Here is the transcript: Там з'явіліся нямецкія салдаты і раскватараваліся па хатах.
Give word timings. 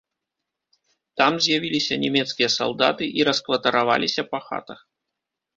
Там 1.21 1.33
з'явіліся 1.47 1.99
нямецкія 2.03 2.49
салдаты 2.57 3.11
і 3.21 3.29
раскватараваліся 3.29 4.21
па 4.33 4.39
хатах. 4.51 4.79